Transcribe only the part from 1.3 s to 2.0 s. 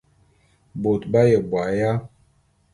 bo aya?